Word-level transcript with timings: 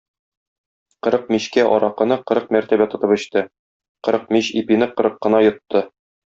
Кырык 1.07 1.27
мичкә 1.35 1.65
аракыны 1.73 2.17
кырык 2.31 2.49
мәртәбә 2.57 2.89
тотып 2.95 3.15
эчте, 3.19 3.45
кырык 4.09 4.27
мич 4.37 4.53
ипине 4.65 4.93
кырык 4.99 5.25
кына 5.29 5.47
йотты. 5.51 5.89